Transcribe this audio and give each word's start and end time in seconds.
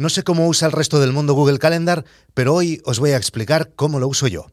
No 0.00 0.08
sé 0.08 0.22
cómo 0.22 0.48
usa 0.48 0.64
el 0.64 0.72
resto 0.72 0.98
del 0.98 1.12
mundo 1.12 1.34
Google 1.34 1.58
Calendar, 1.58 2.06
pero 2.32 2.54
hoy 2.54 2.80
os 2.86 2.98
voy 3.00 3.10
a 3.10 3.18
explicar 3.18 3.72
cómo 3.76 4.00
lo 4.00 4.08
uso 4.08 4.28
yo. 4.28 4.46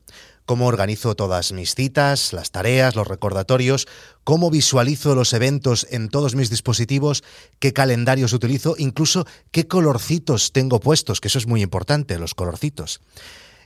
Cómo 0.46 0.68
organizo 0.68 1.16
todas 1.16 1.54
mis 1.54 1.74
citas, 1.74 2.34
las 2.34 2.52
tareas, 2.52 2.98
los 2.98 3.08
recordatorios, 3.08 3.88
cómo 4.26 4.52
visualizo 4.52 5.16
los 5.16 5.32
eventos 5.32 5.88
en 5.90 6.10
todos 6.10 6.36
mis 6.36 6.50
dispositivos, 6.50 7.24
qué 7.60 7.72
calendarios 7.72 8.34
utilizo, 8.34 8.76
incluso 8.78 9.26
qué 9.52 9.70
colorcitos 9.70 10.52
tengo 10.52 10.82
puestos, 10.82 11.22
que 11.22 11.30
eso 11.30 11.40
es 11.40 11.48
muy 11.48 11.62
importante, 11.62 12.20
los 12.20 12.36
colorcitos. 12.36 13.00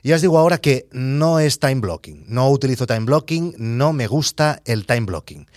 Ya 0.04 0.14
os 0.14 0.22
digo 0.22 0.38
ahora 0.38 0.58
que 0.58 0.86
no 0.92 1.40
es 1.40 1.58
time 1.58 1.80
blocking, 1.80 2.26
no 2.28 2.48
utilizo 2.48 2.86
time 2.86 3.06
blocking, 3.06 3.56
no 3.58 3.92
me 3.92 4.06
gusta 4.06 4.62
el 4.66 4.86
time 4.86 5.06
blocking. 5.06 5.48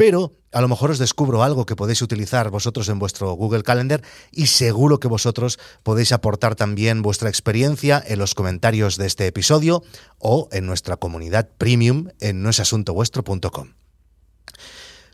Pero 0.00 0.32
a 0.50 0.62
lo 0.62 0.68
mejor 0.68 0.92
os 0.92 0.98
descubro 0.98 1.42
algo 1.42 1.66
que 1.66 1.76
podéis 1.76 2.00
utilizar 2.00 2.48
vosotros 2.48 2.88
en 2.88 2.98
vuestro 2.98 3.34
Google 3.34 3.62
Calendar 3.62 4.00
y 4.32 4.46
seguro 4.46 4.98
que 4.98 5.08
vosotros 5.08 5.58
podéis 5.82 6.12
aportar 6.12 6.54
también 6.54 7.02
vuestra 7.02 7.28
experiencia 7.28 8.02
en 8.06 8.18
los 8.18 8.34
comentarios 8.34 8.96
de 8.96 9.06
este 9.06 9.26
episodio 9.26 9.82
o 10.18 10.48
en 10.52 10.64
nuestra 10.64 10.96
comunidad 10.96 11.50
premium 11.58 12.08
en 12.18 12.42
noesasuntovuestro.com. 12.42 13.74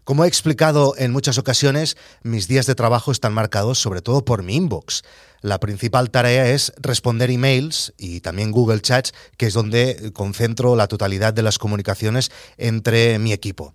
Como 0.05 0.24
he 0.24 0.29
explicado 0.29 0.95
en 0.96 1.10
muchas 1.10 1.37
ocasiones, 1.37 1.96
mis 2.23 2.46
días 2.46 2.66
de 2.66 2.77
trabajo 2.77 3.10
están 3.10 3.34
marcados 3.34 3.80
sobre 3.80 4.02
todo 4.02 4.24
por 4.24 4.45
mi 4.45 4.55
inbox. 4.55 5.02
La 5.41 5.59
principal 5.59 6.12
tarea 6.12 6.51
es 6.51 6.73
responder 6.77 7.32
emails 7.32 7.93
y 7.98 8.21
también 8.21 8.52
Google 8.52 8.82
Chats, 8.82 9.15
que 9.37 9.46
es 9.46 9.55
donde 9.55 10.12
concentro 10.15 10.77
la 10.77 10.87
totalidad 10.87 11.34
de 11.34 11.43
las 11.43 11.59
comunicaciones 11.59 12.30
entre 12.57 13.18
mi 13.18 13.32
equipo 13.32 13.74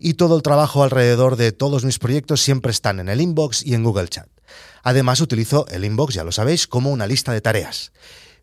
y 0.00 0.14
todo 0.14 0.34
el 0.34 0.42
trabajo 0.42 0.82
alrededor 0.82 1.36
de 1.36 1.52
todos 1.52 1.84
mis 1.84 1.98
proyectos 1.98 2.40
siempre 2.40 2.72
están 2.72 2.98
en 2.98 3.08
el 3.08 3.20
inbox 3.20 3.64
y 3.64 3.74
en 3.74 3.84
Google 3.84 4.08
Chat. 4.08 4.28
Además 4.82 5.20
utilizo 5.20 5.66
el 5.68 5.84
inbox, 5.84 6.14
ya 6.14 6.24
lo 6.24 6.32
sabéis, 6.32 6.66
como 6.66 6.90
una 6.90 7.06
lista 7.06 7.32
de 7.32 7.40
tareas. 7.40 7.92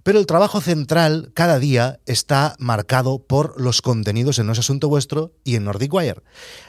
Pero 0.04 0.20
el 0.20 0.26
trabajo 0.26 0.62
central 0.62 1.32
cada 1.34 1.60
día 1.60 2.00
está 2.06 2.56
marcado 2.60 3.20
por 3.20 3.60
los 3.60 3.82
contenidos 3.82 4.40
en 4.40 4.46
No 4.46 4.54
es 4.54 4.60
Asunto 4.60 4.88
Vuestro 4.88 5.34
y 5.44 5.56
en 5.56 5.66
Nordic 5.66 5.94
Wire. 5.94 6.22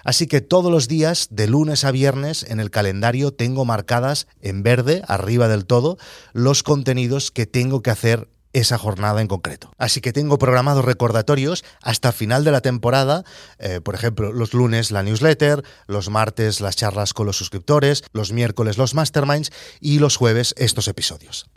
Así 0.02 0.26
que 0.26 0.40
todos 0.40 0.72
los 0.72 0.88
días, 0.88 1.28
de 1.30 1.46
lunes 1.46 1.84
a 1.84 1.92
viernes, 1.92 2.42
en 2.48 2.58
el 2.58 2.70
calendario 2.70 3.32
tengo 3.32 3.64
marcadas 3.64 4.26
en 4.41 4.64
verde, 4.64 5.02
arriba 5.06 5.46
del 5.46 5.66
todo, 5.66 5.98
los 6.32 6.64
contenidos 6.64 7.30
que 7.30 7.46
tengo 7.46 7.80
que 7.80 7.91
hacer 7.91 8.28
esa 8.52 8.78
jornada 8.78 9.20
en 9.20 9.28
concreto. 9.28 9.70
Así 9.78 10.00
que 10.00 10.12
tengo 10.12 10.38
programados 10.38 10.84
recordatorios 10.84 11.64
hasta 11.82 12.12
final 12.12 12.44
de 12.44 12.52
la 12.52 12.60
temporada, 12.60 13.24
eh, 13.58 13.80
por 13.80 13.94
ejemplo, 13.94 14.32
los 14.32 14.54
lunes 14.54 14.91
la 14.91 15.02
newsletter, 15.02 15.62
los 15.86 16.08
martes 16.08 16.60
las 16.60 16.76
charlas 16.76 17.14
con 17.14 17.26
los 17.26 17.36
suscriptores, 17.36 18.04
los 18.12 18.32
miércoles 18.32 18.78
los 18.78 18.94
masterminds 18.94 19.50
y 19.80 19.98
los 19.98 20.16
jueves 20.16 20.54
estos 20.56 20.88
episodios. 20.88 21.48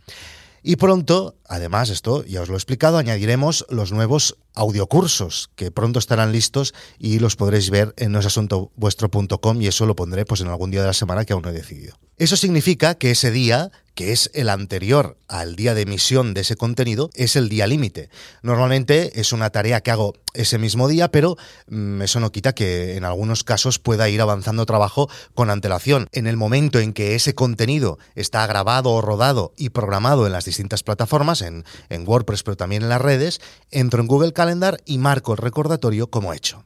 Y 0.63 0.75
pronto, 0.75 1.35
además, 1.47 1.89
esto 1.89 2.23
ya 2.23 2.41
os 2.41 2.49
lo 2.49 2.53
he 2.53 2.57
explicado, 2.57 2.99
añadiremos 2.99 3.65
los 3.69 3.91
nuevos 3.91 4.37
audiocursos 4.53 5.49
que 5.55 5.71
pronto 5.71 5.97
estarán 5.97 6.31
listos 6.31 6.75
y 6.99 7.17
los 7.17 7.35
podréis 7.35 7.71
ver 7.71 7.95
en 7.97 8.11
noesasuntovuestro.com 8.11 9.61
y 9.61 9.67
eso 9.67 9.87
lo 9.87 9.95
pondré 9.95 10.23
pues 10.25 10.41
en 10.41 10.47
algún 10.49 10.69
día 10.69 10.81
de 10.81 10.87
la 10.87 10.93
semana 10.93 11.25
que 11.25 11.33
aún 11.33 11.41
no 11.41 11.49
he 11.49 11.53
decidido. 11.53 11.97
Eso 12.17 12.35
significa 12.35 12.93
que 12.93 13.09
ese 13.09 13.31
día 13.31 13.71
que 13.95 14.11
es 14.11 14.31
el 14.33 14.49
anterior 14.49 15.17
al 15.27 15.55
día 15.55 15.73
de 15.73 15.81
emisión 15.81 16.33
de 16.33 16.41
ese 16.41 16.55
contenido, 16.55 17.09
es 17.13 17.35
el 17.35 17.49
día 17.49 17.67
límite. 17.67 18.09
Normalmente 18.41 19.19
es 19.19 19.33
una 19.33 19.49
tarea 19.49 19.81
que 19.81 19.91
hago 19.91 20.13
ese 20.33 20.57
mismo 20.57 20.87
día, 20.87 21.11
pero 21.11 21.37
mm, 21.67 22.01
eso 22.01 22.19
no 22.19 22.31
quita 22.31 22.53
que 22.53 22.95
en 22.95 23.03
algunos 23.03 23.43
casos 23.43 23.79
pueda 23.79 24.09
ir 24.09 24.21
avanzando 24.21 24.65
trabajo 24.65 25.09
con 25.33 25.49
antelación. 25.49 26.07
En 26.11 26.27
el 26.27 26.37
momento 26.37 26.79
en 26.79 26.93
que 26.93 27.15
ese 27.15 27.35
contenido 27.35 27.99
está 28.15 28.45
grabado 28.47 28.91
o 28.91 29.01
rodado 29.01 29.53
y 29.57 29.69
programado 29.69 30.25
en 30.25 30.33
las 30.33 30.45
distintas 30.45 30.83
plataformas, 30.83 31.41
en, 31.41 31.65
en 31.89 32.07
WordPress, 32.07 32.43
pero 32.43 32.57
también 32.57 32.83
en 32.83 32.89
las 32.89 33.01
redes, 33.01 33.41
entro 33.71 34.01
en 34.01 34.07
Google 34.07 34.33
Calendar 34.33 34.81
y 34.85 34.97
marco 34.97 35.33
el 35.33 35.37
recordatorio 35.37 36.07
como 36.07 36.33
hecho. 36.33 36.65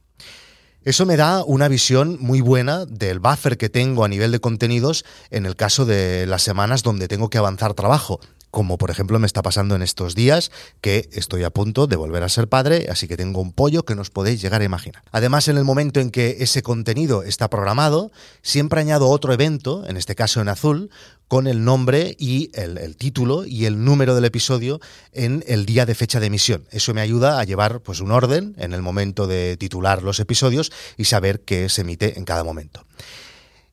Eso 0.86 1.04
me 1.04 1.16
da 1.16 1.42
una 1.42 1.66
visión 1.66 2.16
muy 2.20 2.40
buena 2.40 2.86
del 2.86 3.18
buffer 3.18 3.58
que 3.58 3.68
tengo 3.68 4.04
a 4.04 4.08
nivel 4.08 4.30
de 4.30 4.38
contenidos 4.38 5.04
en 5.32 5.44
el 5.44 5.56
caso 5.56 5.84
de 5.84 6.26
las 6.26 6.42
semanas 6.42 6.84
donde 6.84 7.08
tengo 7.08 7.28
que 7.28 7.38
avanzar 7.38 7.74
trabajo 7.74 8.20
como 8.50 8.78
por 8.78 8.90
ejemplo 8.90 9.18
me 9.18 9.26
está 9.26 9.42
pasando 9.42 9.74
en 9.74 9.82
estos 9.82 10.14
días, 10.14 10.50
que 10.80 11.08
estoy 11.12 11.44
a 11.44 11.50
punto 11.50 11.86
de 11.86 11.96
volver 11.96 12.22
a 12.22 12.28
ser 12.28 12.48
padre, 12.48 12.86
así 12.90 13.06
que 13.08 13.16
tengo 13.16 13.40
un 13.40 13.52
pollo 13.52 13.84
que 13.84 13.94
nos 13.94 14.10
podéis 14.10 14.40
llegar 14.40 14.62
a 14.62 14.64
imaginar. 14.64 15.02
Además, 15.12 15.48
en 15.48 15.58
el 15.58 15.64
momento 15.64 16.00
en 16.00 16.10
que 16.10 16.38
ese 16.40 16.62
contenido 16.62 17.22
está 17.22 17.50
programado, 17.50 18.12
siempre 18.42 18.80
añado 18.80 19.08
otro 19.08 19.32
evento, 19.32 19.86
en 19.86 19.96
este 19.96 20.14
caso 20.14 20.40
en 20.40 20.48
azul, 20.48 20.90
con 21.28 21.46
el 21.46 21.64
nombre 21.64 22.16
y 22.18 22.50
el, 22.54 22.96
título 22.96 23.44
y 23.44 23.64
el 23.64 23.84
número 23.84 24.14
del 24.14 24.24
episodio 24.24 24.80
en 25.12 25.44
el 25.48 25.66
día 25.66 25.84
de 25.84 25.94
fecha 25.94 26.20
de 26.20 26.26
emisión. 26.26 26.64
Eso 26.70 26.94
me 26.94 27.00
ayuda 27.00 27.40
a 27.40 27.44
llevar 27.44 27.80
pues, 27.80 28.00
un 28.00 28.12
orden 28.12 28.54
en 28.58 28.72
el 28.72 28.82
momento 28.82 29.26
de 29.26 29.56
titular 29.56 30.02
los 30.02 30.20
episodios 30.20 30.72
y 30.96 31.04
saber 31.04 31.40
qué 31.40 31.68
se 31.68 31.80
emite 31.82 32.18
en 32.18 32.24
cada 32.24 32.44
momento. 32.44 32.86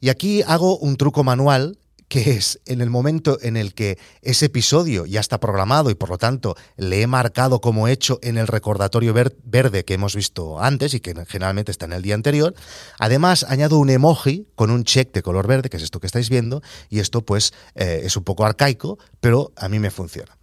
Y 0.01 0.09
aquí 0.09 0.41
hago 0.45 0.77
un 0.77 0.97
truco 0.97 1.23
manual 1.23 1.77
que 2.13 2.29
es 2.29 2.59
en 2.67 2.81
el 2.81 2.91
momento 2.91 3.39
en 3.41 3.57
el 3.57 3.73
que 3.73 3.97
ese 4.21 4.45
episodio 4.45 5.07
ya 5.07 5.19
está 5.19 5.39
programado 5.39 5.89
y 5.89 5.95
por 5.95 6.11
lo 6.11 6.19
tanto 6.19 6.55
le 6.77 7.01
he 7.01 7.07
marcado 7.07 7.59
como 7.59 7.87
hecho 7.87 8.19
en 8.21 8.37
el 8.37 8.45
recordatorio 8.45 9.15
verde 9.15 9.83
que 9.83 9.95
hemos 9.95 10.15
visto 10.15 10.61
antes 10.61 10.93
y 10.93 10.99
que 10.99 11.15
generalmente 11.25 11.71
está 11.71 11.85
en 11.85 11.93
el 11.93 12.03
día 12.03 12.13
anterior, 12.13 12.53
además 12.99 13.47
añado 13.49 13.79
un 13.79 13.89
emoji 13.89 14.45
con 14.53 14.69
un 14.69 14.83
check 14.83 15.11
de 15.11 15.23
color 15.23 15.47
verde, 15.47 15.71
que 15.71 15.77
es 15.77 15.83
esto 15.83 15.99
que 15.99 16.05
estáis 16.05 16.29
viendo, 16.29 16.61
y 16.87 16.99
esto 16.99 17.23
pues 17.23 17.51
eh, 17.73 18.01
es 18.03 18.15
un 18.15 18.23
poco 18.23 18.45
arcaico, 18.45 18.99
pero 19.19 19.51
a 19.55 19.67
mí 19.67 19.79
me 19.79 19.89
funciona. 19.89 20.37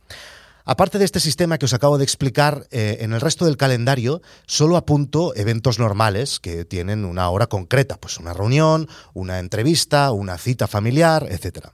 Aparte 0.70 1.00
de 1.00 1.04
este 1.04 1.19
sistema 1.19 1.58
que 1.58 1.64
os 1.64 1.75
acabo 1.75 1.98
de 1.98 2.04
explicar, 2.04 2.69
eh, 2.70 2.98
en 3.00 3.12
el 3.12 3.20
resto 3.20 3.44
del 3.44 3.56
calendario 3.56 4.22
solo 4.47 4.76
apunto 4.76 5.34
eventos 5.34 5.81
normales 5.81 6.38
que 6.38 6.64
tienen 6.64 7.04
una 7.04 7.28
hora 7.28 7.48
concreta, 7.48 7.97
pues 7.97 8.19
una 8.19 8.34
reunión, 8.34 8.86
una 9.12 9.41
entrevista, 9.41 10.12
una 10.12 10.38
cita 10.38 10.69
familiar, 10.69 11.26
etc. 11.28 11.70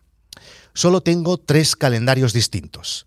Solo 0.72 1.02
tengo 1.02 1.36
tres 1.36 1.76
calendarios 1.76 2.32
distintos. 2.32 3.06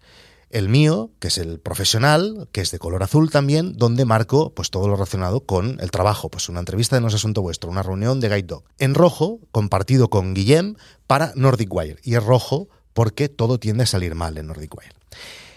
El 0.51 0.69
mío, 0.69 1.09
que 1.17 1.29
es 1.29 1.39
el 1.39 1.59
profesional, 1.59 2.47
que 2.51 2.61
es 2.61 2.69
de 2.69 2.77
color 2.77 3.01
azul 3.01 3.31
también, 3.31 3.75
donde 3.75 4.05
marco 4.05 4.53
pues 4.53 4.69
todo 4.69 4.87
lo 4.87 4.93
relacionado 4.93 5.39
con 5.39 5.79
el 5.79 5.89
trabajo, 5.89 6.29
pues 6.29 6.49
una 6.49 6.59
entrevista 6.59 6.97
de 6.97 7.01
No 7.01 7.07
es 7.07 7.15
Asunto 7.15 7.41
Vuestro, 7.41 7.71
una 7.71 7.81
reunión 7.81 8.19
de 8.19 8.29
Guide 8.29 8.43
Dog. 8.43 8.63
En 8.77 8.93
rojo, 8.93 9.39
compartido 9.51 10.11
con 10.11 10.35
Guillem 10.35 10.75
para 11.07 11.33
Nordic 11.33 11.73
Wire. 11.73 11.99
Y 12.03 12.13
es 12.13 12.23
rojo 12.23 12.69
porque 12.93 13.27
todo 13.27 13.57
tiende 13.57 13.85
a 13.85 13.87
salir 13.87 14.13
mal 14.13 14.37
en 14.37 14.45
Nordic 14.45 14.77
Wire 14.77 14.93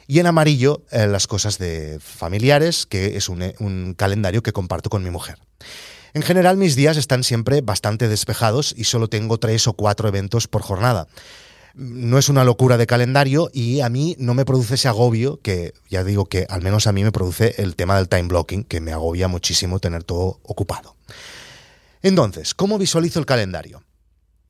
y 0.06 0.18
en 0.18 0.26
amarillo 0.26 0.82
eh, 0.90 1.06
las 1.06 1.26
cosas 1.26 1.58
de 1.58 1.98
familiares, 2.00 2.86
que 2.86 3.16
es 3.16 3.28
un, 3.28 3.52
un 3.58 3.94
calendario 3.94 4.42
que 4.42 4.52
comparto 4.52 4.90
con 4.90 5.02
mi 5.02 5.10
mujer. 5.10 5.38
En 6.14 6.22
general 6.22 6.56
mis 6.56 6.76
días 6.76 6.96
están 6.96 7.24
siempre 7.24 7.62
bastante 7.62 8.08
despejados 8.08 8.74
y 8.76 8.84
solo 8.84 9.08
tengo 9.08 9.38
tres 9.38 9.66
o 9.66 9.72
cuatro 9.72 10.08
eventos 10.08 10.46
por 10.46 10.62
jornada. 10.62 11.06
No 11.74 12.18
es 12.18 12.28
una 12.28 12.44
locura 12.44 12.76
de 12.76 12.86
calendario 12.86 13.48
y 13.52 13.80
a 13.80 13.88
mí 13.88 14.14
no 14.18 14.34
me 14.34 14.44
produce 14.44 14.74
ese 14.74 14.88
agobio 14.88 15.40
que 15.40 15.72
ya 15.88 16.04
digo 16.04 16.26
que 16.26 16.46
al 16.50 16.60
menos 16.60 16.86
a 16.86 16.92
mí 16.92 17.02
me 17.02 17.12
produce 17.12 17.54
el 17.56 17.76
tema 17.76 17.96
del 17.96 18.10
time 18.10 18.24
blocking, 18.24 18.64
que 18.64 18.82
me 18.82 18.92
agobia 18.92 19.26
muchísimo 19.26 19.78
tener 19.78 20.04
todo 20.04 20.38
ocupado. 20.42 20.96
Entonces, 22.02 22.52
¿cómo 22.54 22.76
visualizo 22.76 23.20
el 23.20 23.26
calendario? 23.26 23.82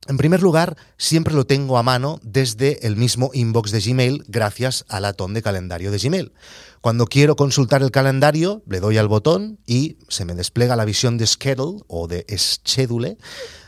En 0.07 0.17
primer 0.17 0.41
lugar, 0.41 0.75
siempre 0.97 1.33
lo 1.33 1.45
tengo 1.45 1.77
a 1.77 1.83
mano 1.83 2.19
desde 2.23 2.85
el 2.85 2.97
mismo 2.97 3.31
inbox 3.33 3.71
de 3.71 3.79
Gmail 3.79 4.23
gracias 4.27 4.83
al 4.89 5.05
atón 5.05 5.33
de 5.33 5.41
calendario 5.41 5.91
de 5.91 5.97
Gmail. 5.97 6.33
Cuando 6.81 7.05
quiero 7.05 7.37
consultar 7.37 7.81
el 7.81 7.91
calendario, 7.91 8.63
le 8.67 8.81
doy 8.81 8.97
al 8.97 9.07
botón 9.07 9.59
y 9.65 9.97
se 10.09 10.25
me 10.25 10.35
despliega 10.35 10.75
la 10.75 10.83
visión 10.83 11.17
de 11.17 11.25
schedule 11.25 11.83
o 11.87 12.09
de 12.09 12.25
schedule 12.37 13.17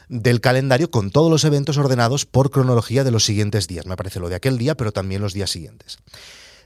del 0.09 0.41
calendario 0.41 0.91
con 0.91 1.09
todos 1.09 1.31
los 1.31 1.45
eventos 1.45 1.77
ordenados 1.77 2.25
por 2.25 2.51
cronología 2.51 3.05
de 3.05 3.11
los 3.11 3.23
siguientes 3.23 3.67
días. 3.67 3.85
Me 3.85 3.93
aparece 3.93 4.19
lo 4.19 4.27
de 4.27 4.35
aquel 4.35 4.57
día, 4.57 4.75
pero 4.75 4.91
también 4.91 5.21
los 5.21 5.33
días 5.33 5.49
siguientes. 5.49 5.99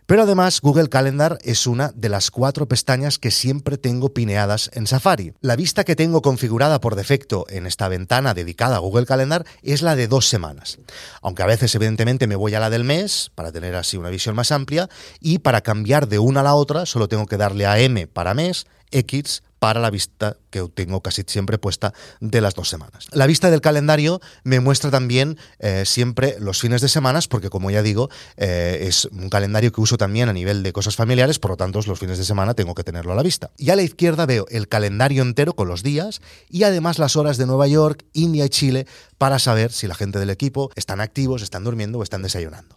Pero 0.10 0.24
además 0.24 0.60
Google 0.62 0.90
Calendar 0.90 1.38
es 1.44 1.68
una 1.68 1.92
de 1.94 2.10
las 2.10 2.32
cuatro 2.32 2.68
pestañas 2.68 3.20
que 3.20 3.30
siempre 3.30 3.78
tengo 3.78 4.12
pineadas 4.12 4.72
en 4.74 4.88
Safari. 4.88 5.34
La 5.40 5.56
vista 5.56 5.84
que 5.84 5.96
tengo 5.96 6.24
configurada 6.24 6.82
por 6.82 6.96
defecto 6.96 7.46
en 7.48 7.68
esta 7.68 7.88
ventana 7.90 8.34
dedicada 8.34 8.78
a 8.78 8.80
Google 8.80 9.06
Calendar 9.06 9.46
es 9.62 9.84
la 9.84 9.96
de 9.96 10.08
dos 10.08 10.28
semanas. 10.28 10.80
Aunque 11.22 11.44
a 11.44 11.46
veces 11.46 11.76
evidentemente 11.76 12.26
me 12.26 12.36
voy 12.36 12.56
a 12.56 12.60
la 12.60 12.72
del 12.72 12.86
mes 12.86 13.30
para 13.36 13.52
tener 13.52 13.76
así 13.76 13.98
una 13.98 14.10
visión 14.10 14.34
más 14.34 14.52
amplia 14.52 14.90
y 15.20 15.38
para 15.38 15.62
cambiar 15.62 16.08
de 16.08 16.18
una 16.18 16.40
a 16.40 16.44
la 16.44 16.56
otra 16.56 16.88
solo 16.88 17.08
tengo 17.08 17.28
que 17.28 17.38
darle 17.38 17.68
a 17.68 17.78
M 17.78 18.08
para 18.08 18.34
mes, 18.34 18.66
X 18.90 19.44
para 19.60 19.80
la 19.80 19.90
vista 19.90 20.38
que 20.50 20.68
tengo 20.74 21.02
casi 21.02 21.24
siempre 21.28 21.58
puesta 21.58 21.94
de 22.20 22.42
las 22.42 22.56
dos 22.56 22.70
semanas. 22.70 23.08
La 23.12 23.28
vista 23.28 23.52
del 23.52 23.62
calendario 23.62 24.22
me 24.44 24.60
muestra 24.60 24.90
también 24.90 25.38
eh, 25.60 25.84
siempre 25.86 26.38
los 26.40 26.60
fines 26.60 26.82
de 26.82 26.88
semana, 26.90 27.20
porque 27.30 27.50
como 27.50 27.70
ya 27.70 27.82
digo, 27.82 28.10
eh, 28.38 28.86
es 28.88 29.06
un 29.06 29.30
calendario 29.30 29.72
que 29.72 29.82
uso 29.82 29.98
también 29.98 30.30
a 30.30 30.34
nivel 30.34 30.64
de 30.64 30.72
cosas 30.72 30.96
familiares, 30.96 31.40
por 31.40 31.52
lo 31.52 31.58
tanto 31.58 31.82
los 31.86 32.00
fines 32.00 32.18
de 32.18 32.26
semana 32.26 32.54
tengo 32.54 32.74
que 32.76 32.84
tenerlo 32.84 33.12
a 33.12 33.16
la 33.16 33.24
vista. 33.24 33.52
Y 33.58 33.70
a 33.70 33.76
la 33.76 33.82
izquierda 33.82 34.26
veo 34.26 34.46
el 34.50 34.68
calendario 34.68 35.22
entero 35.22 35.54
con 35.54 35.68
los 35.68 35.84
días 35.84 36.22
y 36.50 36.64
además 36.64 37.00
las 37.00 37.16
horas 37.16 37.38
de 37.38 37.46
Nueva 37.46 37.68
York, 37.68 38.06
India 38.14 38.46
y 38.46 38.50
Chile 38.50 38.88
para 39.18 39.40
saber 39.40 39.72
si 39.72 39.88
la 39.88 39.96
gente 39.96 40.20
del 40.20 40.30
equipo 40.30 40.72
están 40.76 41.02
activos, 41.02 41.42
están 41.42 41.64
durmiendo 41.64 42.00
o 42.00 42.04
están 42.04 42.22
desayunando. 42.22 42.76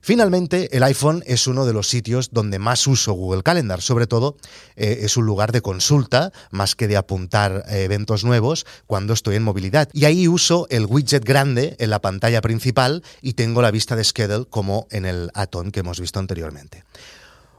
Finalmente, 0.00 0.76
el 0.76 0.82
iPhone 0.84 1.22
es 1.26 1.46
uno 1.46 1.66
de 1.66 1.72
los 1.72 1.88
sitios 1.88 2.30
donde 2.32 2.58
más 2.58 2.86
uso 2.86 3.12
Google 3.12 3.42
Calendar. 3.42 3.82
Sobre 3.82 4.06
todo, 4.06 4.36
eh, 4.76 5.00
es 5.02 5.16
un 5.16 5.26
lugar 5.26 5.52
de 5.52 5.60
consulta 5.60 6.32
más 6.50 6.74
que 6.74 6.88
de 6.88 6.96
apuntar 6.96 7.64
eh, 7.68 7.84
eventos 7.84 8.24
nuevos 8.24 8.66
cuando 8.86 9.12
estoy 9.12 9.36
en 9.36 9.42
movilidad. 9.42 9.88
Y 9.92 10.04
ahí 10.04 10.28
uso 10.28 10.66
el 10.70 10.86
widget 10.86 11.24
grande 11.24 11.76
en 11.78 11.90
la 11.90 12.00
pantalla 12.00 12.40
principal 12.40 13.02
y 13.20 13.34
tengo 13.34 13.62
la 13.62 13.70
vista 13.70 13.96
de 13.96 14.04
schedule 14.04 14.46
como 14.48 14.86
en 14.90 15.04
el 15.04 15.30
Atom 15.34 15.70
que 15.70 15.80
hemos 15.80 16.00
visto 16.00 16.18
anteriormente. 16.18 16.84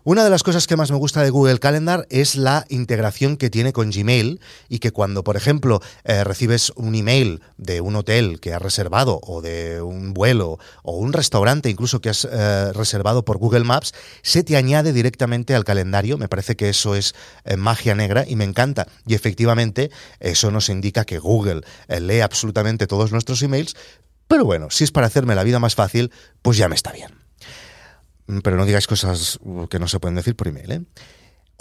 Una 0.05 0.23
de 0.23 0.29
las 0.29 0.43
cosas 0.43 0.65
que 0.65 0.77
más 0.77 0.91
me 0.91 0.97
gusta 0.97 1.23
de 1.23 1.29
Google 1.29 1.59
Calendar 1.59 2.07
es 2.09 2.35
la 2.35 2.65
integración 2.69 3.35
que 3.35 3.49
tiene 3.49 3.73
con 3.73 3.91
Gmail 3.91 4.39
y 4.69 4.79
que 4.79 4.91
cuando, 4.91 5.25
por 5.25 5.35
ejemplo, 5.35 5.81
eh, 6.05 6.23
recibes 6.23 6.71
un 6.77 6.95
email 6.95 7.41
de 7.57 7.81
un 7.81 7.97
hotel 7.97 8.39
que 8.39 8.53
has 8.53 8.61
reservado 8.61 9.19
o 9.21 9.41
de 9.41 9.81
un 9.81 10.13
vuelo 10.13 10.57
o 10.83 10.95
un 10.95 11.11
restaurante 11.11 11.69
incluso 11.69 11.99
que 11.99 12.09
has 12.09 12.25
eh, 12.31 12.71
reservado 12.71 13.25
por 13.25 13.39
Google 13.39 13.65
Maps, 13.65 13.93
se 14.21 14.43
te 14.43 14.55
añade 14.55 14.93
directamente 14.93 15.53
al 15.53 15.65
calendario. 15.65 16.17
Me 16.17 16.29
parece 16.29 16.55
que 16.55 16.69
eso 16.69 16.95
es 16.95 17.13
eh, 17.43 17.57
magia 17.57 17.93
negra 17.93 18.23
y 18.25 18.37
me 18.37 18.45
encanta. 18.45 18.87
Y 19.05 19.15
efectivamente 19.15 19.91
eso 20.21 20.49
nos 20.49 20.69
indica 20.69 21.03
que 21.03 21.19
Google 21.19 21.61
lee 21.89 22.21
absolutamente 22.21 22.87
todos 22.87 23.11
nuestros 23.11 23.41
emails. 23.41 23.75
Pero 24.29 24.45
bueno, 24.45 24.69
si 24.69 24.85
es 24.85 24.91
para 24.91 25.07
hacerme 25.07 25.35
la 25.35 25.43
vida 25.43 25.59
más 25.59 25.75
fácil, 25.75 26.11
pues 26.41 26.57
ya 26.57 26.69
me 26.69 26.75
está 26.75 26.93
bien. 26.93 27.28
Mm, 28.29 28.39
pero 28.39 28.57
no 28.57 28.65
digáis 28.65 28.85
cosas 28.85 29.39
que 29.69 29.79
no 29.79 29.87
se 29.87 29.99
pueden 29.99 30.15
decir 30.15 30.35
por 30.35 30.47
email. 30.47 30.71
¿eh? 30.71 30.81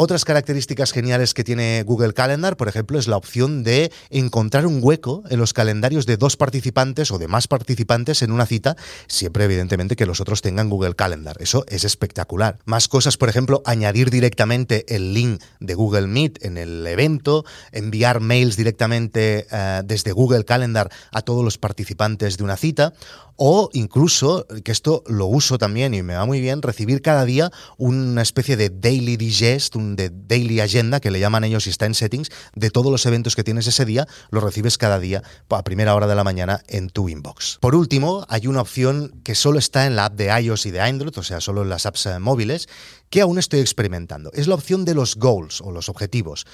Otras 0.01 0.25
características 0.25 0.93
geniales 0.93 1.35
que 1.35 1.43
tiene 1.43 1.83
Google 1.83 2.15
Calendar, 2.15 2.57
por 2.57 2.69
ejemplo, 2.69 3.01
es 3.01 3.09
la 3.09 3.17
opción 3.17 3.65
de 3.65 3.91
encontrar 4.11 4.65
un 4.65 4.79
hueco 4.81 5.25
en 5.29 5.41
los 5.41 5.53
calendarios 5.53 6.07
de 6.07 6.17
dos 6.17 6.37
participantes 6.37 7.11
o 7.11 7.19
de 7.19 7.27
más 7.27 7.49
participantes 7.49 8.23
en 8.23 8.31
una 8.31 8.47
cita, 8.47 8.77
siempre 9.09 9.43
evidentemente 9.43 9.97
que 9.97 10.07
los 10.07 10.21
otros 10.21 10.41
tengan 10.41 10.71
Google 10.71 10.95
Calendar. 10.95 11.37
Eso 11.41 11.65
es 11.67 11.83
espectacular. 11.83 12.61
Más 12.65 12.87
cosas, 12.87 13.17
por 13.17 13.29
ejemplo, 13.29 13.61
añadir 13.65 14.11
directamente 14.11 14.85
el 14.95 15.15
link 15.15 15.43
de 15.59 15.75
Google 15.75 16.07
Meet 16.07 16.45
en 16.45 16.59
el 16.59 16.87
evento, 16.87 17.45
enviar 17.73 18.21
mails 18.21 18.57
directamente 18.57 19.49
eh, 19.51 19.83
desde 19.85 20.13
Google 20.13 20.45
Calendar 20.45 20.93
a 21.11 21.23
todos 21.23 21.43
los 21.43 21.59
participantes 21.59 22.37
de 22.37 22.45
una 22.45 22.57
cita 22.57 22.93
o 23.41 23.71
incluso, 23.73 24.47
que 24.65 24.73
esto 24.73 25.05
lo 25.07 25.27
uso 25.27 25.59
también 25.59 25.95
y 25.95 26.03
me 26.03 26.17
va 26.17 26.27
muy 26.27 26.41
bien, 26.41 26.61
recibir 26.61 27.01
cada 27.01 27.25
día 27.25 27.53
una 27.77 28.21
especie 28.21 28.57
de 28.57 28.69
daily 28.69 29.17
digest, 29.17 29.77
de 29.97 30.11
daily 30.11 30.61
agenda, 30.61 31.01
que 31.01 31.11
le 31.11 31.21
llaman 31.21 31.45
ellos 31.45 31.67
y 31.67 31.71
está 31.71 31.87
en 31.87 31.95
settings, 31.95 32.31
de 32.55 32.71
todos 32.71 32.91
los 32.91 33.05
eventos 33.07 33.37
que 33.37 33.45
tienes 33.45 33.67
ese 33.67 33.85
día, 33.85 34.07
los 34.31 34.43
recibes 34.43 34.79
cada 34.79 34.99
día 34.99 35.23
a 35.59 35.65
primera 35.65 35.95
hora 35.95 36.07
de 36.07 36.15
la 36.15 36.25
mañana 36.25 36.63
en 36.69 36.89
tu 36.89 37.09
inbox. 37.09 37.59
Por 37.61 37.75
último, 37.75 38.25
hay 38.29 38.47
una 38.47 38.61
opción 38.61 39.21
que 39.25 39.35
solo 39.35 39.59
está 39.59 39.87
en 39.87 39.97
la 39.97 40.07
app 40.07 40.15
de 40.15 40.27
iOS 40.41 40.67
y 40.67 40.71
de 40.71 40.81
Android, 40.81 41.17
o 41.19 41.23
sea, 41.23 41.41
solo 41.41 41.63
en 41.63 41.69
las 41.69 41.85
apps 41.85 42.07
eh, 42.07 42.19
móviles, 42.19 42.69
que 43.11 43.21
aún 43.21 43.39
estoy 43.39 43.61
experimentando. 43.61 44.31
Es 44.35 44.49
la 44.49 44.55
opción 44.55 44.85
de 44.85 44.95
los 44.95 45.17
goals 45.17 45.61
o 45.61 45.73
los 45.73 45.89
objetivos. 45.89 46.47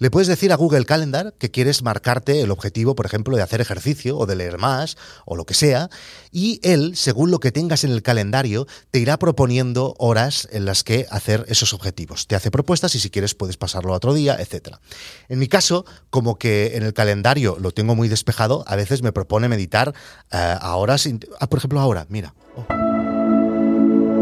Le 0.00 0.12
puedes 0.12 0.28
decir 0.28 0.52
a 0.52 0.56
Google 0.56 0.84
Calendar 0.84 1.34
que 1.38 1.50
quieres 1.50 1.82
marcarte 1.82 2.40
el 2.40 2.52
objetivo, 2.52 2.94
por 2.94 3.04
ejemplo, 3.04 3.36
de 3.36 3.42
hacer 3.42 3.60
ejercicio 3.60 4.16
o 4.16 4.26
de 4.26 4.36
leer 4.36 4.56
más 4.56 4.96
o 5.24 5.34
lo 5.34 5.44
que 5.44 5.54
sea, 5.54 5.90
y 6.30 6.60
él, 6.62 6.96
según 6.96 7.32
lo 7.32 7.40
que 7.40 7.50
tengas 7.50 7.82
en 7.82 7.90
el 7.90 8.02
calendario, 8.02 8.68
te 8.92 9.00
irá 9.00 9.18
proponiendo 9.18 9.96
horas 9.98 10.46
en 10.52 10.66
las 10.66 10.84
que 10.84 11.06
hacer 11.10 11.44
esos 11.48 11.74
objetivos. 11.74 12.28
Te 12.28 12.36
hace 12.36 12.52
propuestas 12.52 12.94
y 12.94 13.00
si 13.00 13.10
quieres 13.10 13.34
puedes 13.34 13.56
pasarlo 13.56 13.92
a 13.92 13.96
otro 13.96 14.14
día, 14.14 14.36
etc. 14.38 14.76
En 15.28 15.40
mi 15.40 15.48
caso, 15.48 15.84
como 16.10 16.38
que 16.38 16.76
en 16.76 16.84
el 16.84 16.94
calendario 16.94 17.56
lo 17.60 17.72
tengo 17.72 17.96
muy 17.96 18.06
despejado, 18.06 18.62
a 18.68 18.76
veces 18.76 19.02
me 19.02 19.10
propone 19.10 19.48
meditar 19.48 19.94
eh, 20.30 20.36
a 20.60 20.76
horas, 20.76 21.08
ah, 21.40 21.48
por 21.48 21.58
ejemplo, 21.58 21.80
ahora, 21.80 22.06
mira. 22.08 22.34
Oh. 22.54 22.77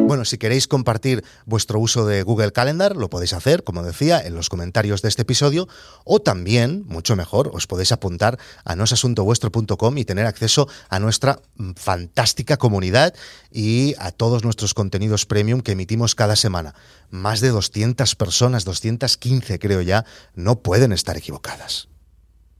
Bueno, 0.06 0.24
si 0.24 0.38
queréis 0.38 0.68
compartir 0.68 1.24
vuestro 1.46 1.80
uso 1.80 2.06
de 2.06 2.22
Google 2.22 2.52
Calendar, 2.52 2.94
lo 2.94 3.10
podéis 3.10 3.32
hacer, 3.32 3.64
como 3.64 3.82
decía, 3.82 4.24
en 4.24 4.36
los 4.36 4.48
comentarios 4.48 5.02
de 5.02 5.08
este 5.08 5.22
episodio, 5.22 5.66
o 6.04 6.20
también, 6.20 6.84
mucho 6.86 7.16
mejor, 7.16 7.50
os 7.52 7.66
podéis 7.66 7.90
apuntar 7.90 8.38
a 8.64 8.76
nosasuntovuestro.com 8.76 9.98
y 9.98 10.04
tener 10.04 10.26
acceso 10.26 10.68
a 10.90 11.00
nuestra 11.00 11.40
mm, 11.56 11.72
fantástica 11.72 12.56
comunidad 12.56 13.14
y 13.50 13.96
a 13.98 14.12
todos 14.12 14.44
nuestros 14.44 14.74
contenidos 14.74 15.26
premium 15.26 15.60
que 15.60 15.72
emitimos 15.72 16.14
cada 16.14 16.36
semana. 16.36 16.76
Más 17.10 17.40
de 17.40 17.48
200 17.48 18.14
personas, 18.14 18.64
215 18.64 19.58
creo 19.58 19.80
ya, 19.80 20.04
no 20.36 20.60
pueden 20.60 20.92
estar 20.92 21.16
equivocadas. 21.16 21.88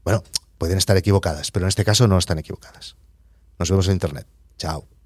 Bueno, 0.03 0.21
pueden 0.57 0.77
estar 0.77 0.97
equivocadas, 0.97 1.51
pero 1.51 1.65
en 1.65 1.69
este 1.69 1.85
caso 1.85 2.09
no 2.09 2.17
están 2.17 2.39
equivocadas. 2.39 2.97
Nos 3.57 3.69
vemos 3.69 3.87
en 3.87 3.93
Internet. 3.93 4.27
Chao. 4.57 4.96